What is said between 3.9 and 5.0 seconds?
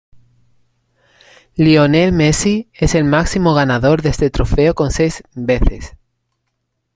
de este trofeo con